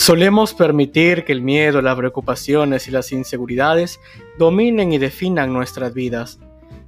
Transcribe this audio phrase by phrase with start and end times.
[0.00, 4.00] Solemos permitir que el miedo, las preocupaciones y las inseguridades
[4.38, 6.40] dominen y definan nuestras vidas.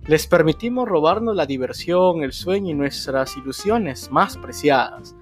[0.06, 5.14] Les permitimos robarnos la diversión, el sueño y nuestras ilusiones más preciadas.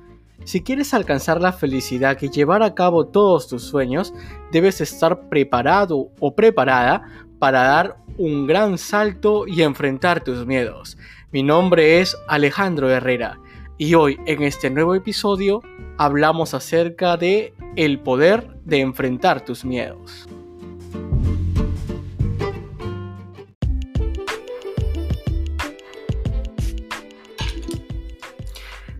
[0.45, 4.14] Si quieres alcanzar la felicidad y llevar a cabo todos tus sueños,
[4.52, 10.96] debes estar preparado o preparada para dar un gran salto y enfrentar tus miedos.
[11.32, 13.41] Mi nombre es Alejandro Herrera
[13.80, 15.62] y hoy en este nuevo episodio
[15.97, 20.29] hablamos acerca de el poder de enfrentar tus miedos.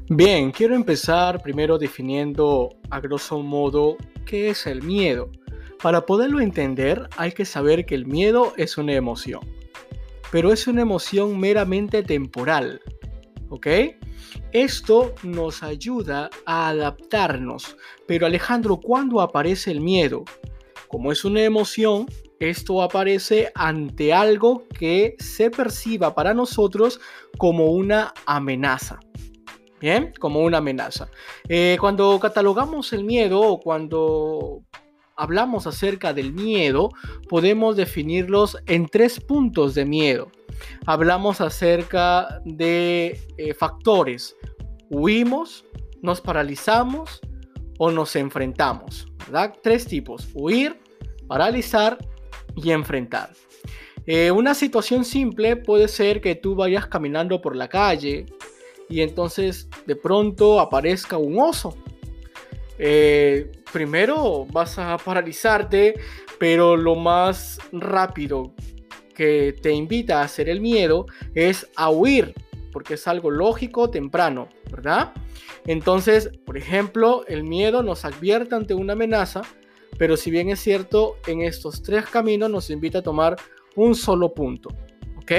[0.09, 5.31] Bien, quiero empezar primero definiendo a grosso modo qué es el miedo.
[5.83, 9.43] Para poderlo entender hay que saber que el miedo es una emoción,
[10.33, 12.81] pero es una emoción meramente temporal,
[13.51, 13.67] ¿ok?
[14.53, 17.77] Esto nos ayuda a adaptarnos.
[18.07, 20.25] Pero Alejandro, ¿cuándo aparece el miedo?
[20.89, 22.07] Como es una emoción,
[22.41, 27.01] esto aparece ante algo que se perciba para nosotros
[27.39, 28.99] como una amenaza.
[29.81, 31.09] Bien, como una amenaza.
[31.49, 34.65] Eh, cuando catalogamos el miedo o cuando
[35.21, 36.91] hablamos acerca del miedo,
[37.29, 40.31] podemos definirlos en tres puntos de miedo
[40.87, 44.37] hablamos acerca de eh, factores.
[44.91, 45.65] Huimos,
[46.03, 47.21] nos paralizamos
[47.79, 49.07] o nos enfrentamos.
[49.63, 50.29] Tres tipos.
[50.35, 50.79] Huir,
[51.27, 51.99] paralizar
[52.57, 53.31] y enfrentar.
[54.07, 58.27] Eh, una situación simple puede ser que tú vayas caminando por la calle
[58.89, 61.77] y entonces de pronto aparezca un oso.
[62.79, 65.95] Eh, primero vas a paralizarte,
[66.39, 68.55] pero lo más rápido
[69.15, 72.35] que te invita a hacer el miedo es a huir,
[72.73, 75.13] porque es algo lógico temprano, ¿verdad?
[75.67, 79.43] Entonces, por ejemplo, el miedo nos advierte ante una amenaza,
[79.99, 83.37] pero si bien es cierto, en estos tres caminos nos invita a tomar
[83.77, 84.71] un solo punto,
[85.19, 85.33] ¿ok?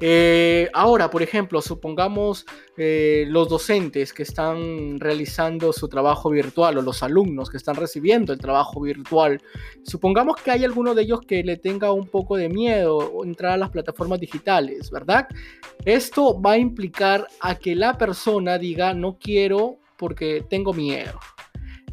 [0.00, 2.44] Eh, ahora, por ejemplo, supongamos
[2.76, 8.32] eh, los docentes que están realizando su trabajo virtual o los alumnos que están recibiendo
[8.32, 9.40] el trabajo virtual,
[9.84, 13.56] supongamos que hay alguno de ellos que le tenga un poco de miedo entrar a
[13.56, 15.28] las plataformas digitales, ¿verdad?
[15.84, 21.18] Esto va a implicar a que la persona diga no quiero porque tengo miedo.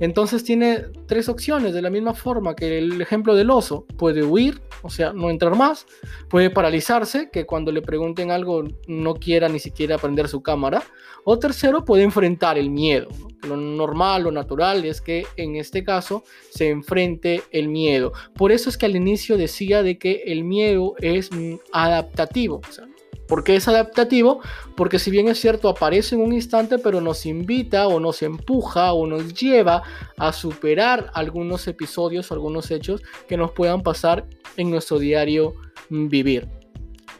[0.01, 3.85] Entonces tiene tres opciones, de la misma forma que el ejemplo del oso.
[3.97, 5.85] Puede huir, o sea, no entrar más.
[6.27, 10.81] Puede paralizarse, que cuando le pregunten algo no quiera ni siquiera prender su cámara.
[11.23, 13.09] O tercero, puede enfrentar el miedo.
[13.47, 18.11] Lo normal, lo natural es que en este caso se enfrente el miedo.
[18.33, 22.61] Por eso es que al inicio decía de que el miedo es mm, adaptativo.
[22.67, 22.87] O sea,
[23.27, 24.41] ¿Por qué es adaptativo?
[24.75, 28.93] Porque si bien es cierto, aparece en un instante, pero nos invita o nos empuja
[28.93, 29.83] o nos lleva
[30.17, 34.27] a superar algunos episodios o algunos hechos que nos puedan pasar
[34.57, 35.55] en nuestro diario
[35.89, 36.49] vivir.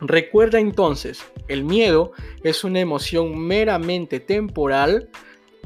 [0.02, 2.12] Recuerda entonces, el miedo
[2.44, 5.10] es una emoción meramente temporal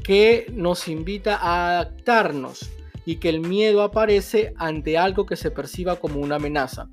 [0.04, 2.70] que nos invita a adaptarnos
[3.06, 6.88] y que el miedo aparece ante algo que se perciba como una amenaza,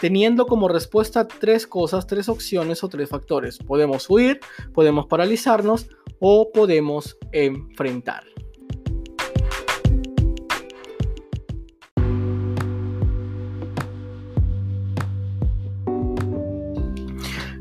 [0.00, 3.58] teniendo como respuesta tres cosas, tres opciones o tres factores.
[3.58, 4.40] Podemos huir,
[4.72, 5.88] podemos paralizarnos
[6.20, 8.24] o podemos enfrentar.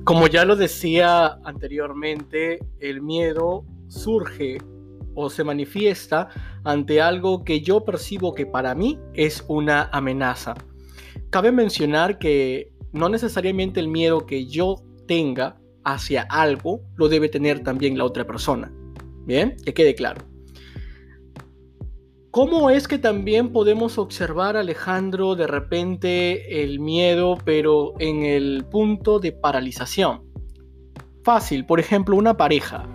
[0.03, 4.59] Como ya lo decía anteriormente, el miedo surge
[5.15, 6.29] o se manifiesta
[6.63, 10.53] ante algo que yo percibo que para mí es una amenaza.
[11.35, 17.59] Cabe mencionar que no necesariamente el miedo que yo tenga hacia algo lo debe tener
[17.59, 18.71] también la otra persona.
[19.25, 20.21] Bien, que quede claro.
[22.31, 29.19] ¿Cómo es que también podemos observar, Alejandro, de repente el miedo, pero en el punto
[29.19, 30.23] de paralización?
[31.25, 32.87] Fácil, por ejemplo, una pareja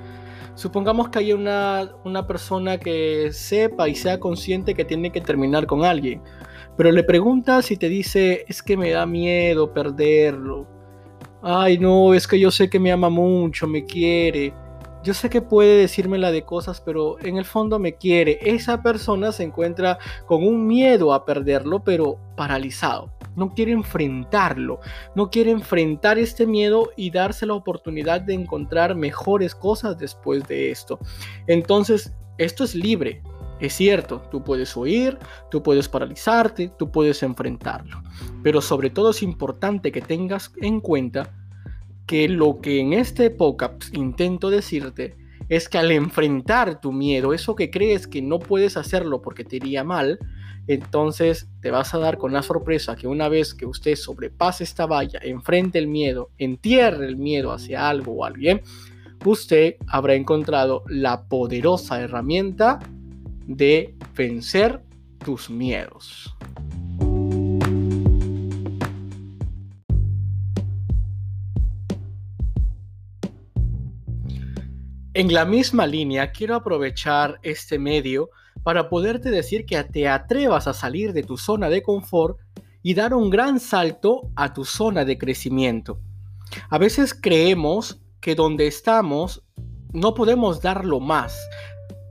[0.54, 5.66] Supongamos que hay una, una persona que sepa y sea consciente que tiene que terminar
[5.66, 6.22] con alguien,
[6.76, 10.66] pero le preguntas y te dice, es que me da miedo perderlo.
[11.42, 14.52] Ay, no, es que yo sé que me ama mucho, me quiere.
[15.02, 18.38] Yo sé que puede decirme la de cosas, pero en el fondo me quiere.
[18.42, 24.80] Esa persona se encuentra con un miedo a perderlo, pero paralizado no quiere enfrentarlo,
[25.14, 30.70] no quiere enfrentar este miedo y darse la oportunidad de encontrar mejores cosas después de
[30.70, 30.98] esto.
[31.46, 33.22] Entonces, esto es libre.
[33.58, 35.18] Es cierto, tú puedes oír,
[35.50, 38.02] tú puedes paralizarte, tú puedes enfrentarlo.
[38.42, 41.34] Pero sobre todo es importante que tengas en cuenta
[42.06, 45.16] que lo que en esta época intento decirte
[45.48, 49.56] es que al enfrentar tu miedo, eso que crees que no puedes hacerlo porque te
[49.56, 50.18] iría mal,
[50.72, 54.86] entonces te vas a dar con la sorpresa que una vez que usted sobrepase esta
[54.86, 58.62] valla, enfrente el miedo, entierre el miedo hacia algo o alguien,
[59.24, 62.78] usted habrá encontrado la poderosa herramienta
[63.46, 64.80] de vencer
[65.24, 66.34] tus miedos.
[75.12, 78.30] En la misma línea, quiero aprovechar este medio
[78.62, 82.38] para poderte decir que te atrevas a salir de tu zona de confort
[82.82, 86.00] y dar un gran salto a tu zona de crecimiento.
[86.68, 89.42] A veces creemos que donde estamos
[89.92, 91.38] no podemos darlo más.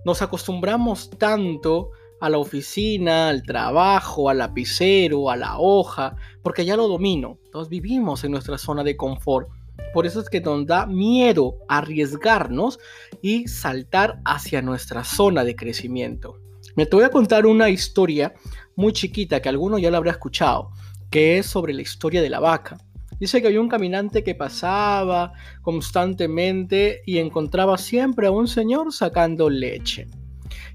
[0.06, 6.76] Nos acostumbramos tanto a la oficina, al trabajo, al lapicero, a la hoja, porque ya
[6.76, 7.38] lo domino.
[7.52, 9.50] Todos vivimos en nuestra zona de confort.
[9.94, 12.80] Por eso es que nos da miedo arriesgarnos
[13.22, 16.40] y saltar hacia nuestra zona de crecimiento.
[16.76, 18.34] Me te voy a contar una historia
[18.76, 20.72] muy chiquita que alguno ya la habrá escuchado,
[21.10, 22.78] que es sobre la historia de la vaca.
[23.20, 29.50] Dice que había un caminante que pasaba constantemente y encontraba siempre a un señor sacando
[29.50, 30.08] leche.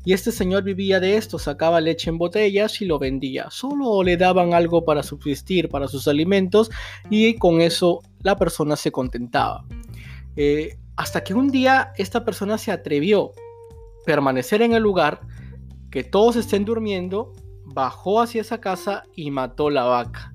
[0.04, 3.48] Y este señor vivía de esto, sacaba leche en botellas y lo vendía.
[3.50, 6.70] Solo le daban algo para subsistir, para sus alimentos,
[7.10, 9.64] y con eso la persona se contentaba.
[10.36, 15.20] Eh, hasta que un día esta persona se atrevió a permanecer en el lugar,
[15.90, 17.32] que todos estén durmiendo,
[17.64, 20.33] bajó hacia esa casa y mató la vaca.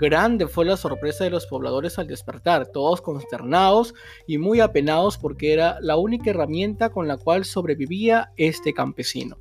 [0.00, 3.94] Grande fue la sorpresa de los pobladores al despertar, todos consternados
[4.26, 9.36] y muy apenados porque era la única herramienta con la cual sobrevivía este campesino.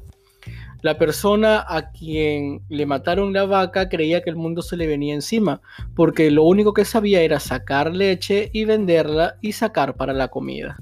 [0.81, 5.13] La persona a quien le mataron la vaca creía que el mundo se le venía
[5.13, 5.61] encima,
[5.95, 10.77] porque lo único que sabía era sacar leche y venderla y sacar para la comida.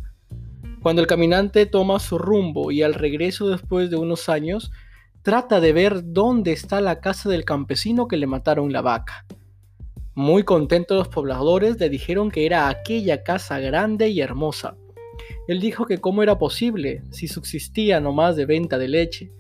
[0.81, 4.71] Cuando el caminante toma su rumbo y al regreso después de unos años,
[5.21, 9.25] trata de ver dónde está la casa del campesino que le mataron la vaca.
[10.17, 14.75] Muy contentos los pobladores le dijeron que era aquella casa grande y hermosa.
[15.47, 19.31] Él dijo que cómo era posible si subsistía nomás de venta de leche.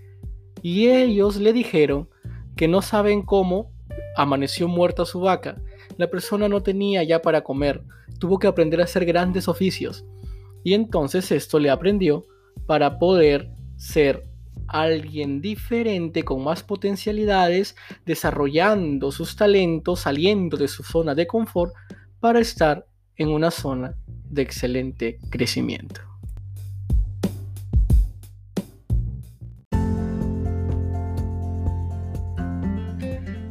[0.61, 2.09] Y ellos le dijeron
[2.55, 3.71] que no saben cómo
[4.15, 5.59] amaneció muerta su vaca.
[5.97, 7.81] La persona no tenía ya para comer,
[8.19, 10.05] tuvo que aprender a hacer grandes oficios.
[10.63, 12.27] Y entonces esto le aprendió
[12.67, 14.27] para poder ser
[14.67, 17.75] alguien diferente con más potencialidades,
[18.05, 21.73] desarrollando sus talentos, saliendo de su zona de confort
[22.19, 22.85] para estar
[23.15, 26.06] en una zona de excelente crecimiento.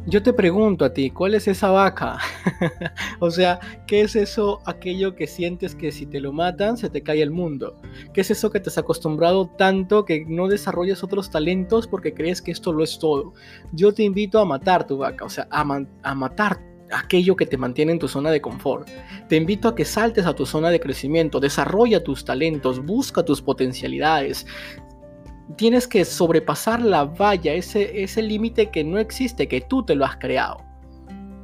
[0.09, 2.17] Yo te pregunto a ti, ¿cuál es esa vaca?
[3.19, 7.03] o sea, ¿qué es eso, aquello que sientes que si te lo matan se te
[7.03, 7.75] cae el mundo?
[8.13, 12.41] ¿Qué es eso que te has acostumbrado tanto que no desarrollas otros talentos porque crees
[12.41, 13.33] que esto lo es todo?
[13.73, 15.65] Yo te invito a matar tu vaca, o sea, a,
[16.03, 18.87] a matar aquello que te mantiene en tu zona de confort.
[19.27, 23.41] Te invito a que saltes a tu zona de crecimiento, desarrolla tus talentos, busca tus
[23.41, 24.45] potencialidades,
[25.55, 30.05] tienes que sobrepasar la valla, ese, ese límite que no existe, que tú te lo
[30.05, 30.57] has creado.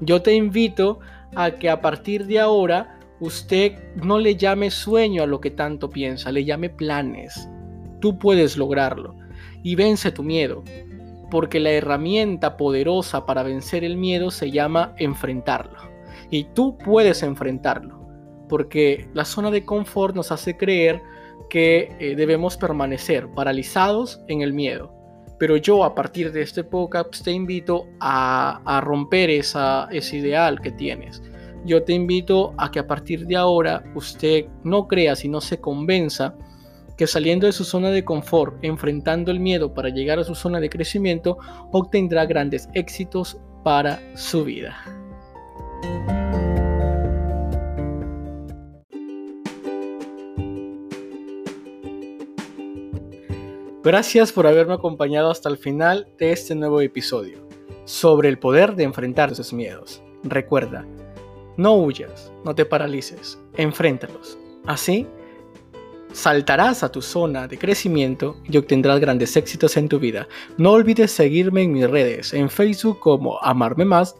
[0.01, 0.99] Yo te invito
[1.35, 5.89] a que a partir de ahora usted no le llame sueño a lo que tanto
[5.89, 7.49] piensa, le llame planes.
[8.01, 9.15] Tú puedes lograrlo
[9.63, 10.63] y vence tu miedo,
[11.31, 15.79] porque la herramienta poderosa para vencer el miedo se llama enfrentarlo.
[16.29, 18.05] Y tú puedes enfrentarlo,
[18.49, 21.01] porque la zona de confort nos hace creer
[21.49, 24.91] que eh, debemos permanecer paralizados en el miedo.
[25.39, 30.71] Pero yo a partir de este podcast te invito a, romper esa, ese ideal que
[30.71, 31.21] tienes.
[31.65, 36.35] Yo te invito a que a partir de ahora usted no crea, sino se convenza
[36.97, 40.59] que saliendo de su zona de confort, enfrentando el miedo para llegar a su zona
[40.59, 41.37] de crecimiento,
[41.71, 44.75] obtendrá grandes éxitos para su vida.
[53.83, 57.45] Gracias por haberme acompañado hasta el final de este nuevo episodio
[57.83, 60.01] sobre el poder de enfrentar tus miedos.
[60.23, 60.87] Recuerda,
[61.57, 64.37] no huyas, no te paralices, enfréntalos.
[64.65, 65.05] Así,
[66.13, 70.29] saltarás a tu zona de crecimiento y obtendrás grandes éxitos en tu vida.
[70.57, 74.15] No olvides seguirme en mis redes, en Facebook como Amarme Más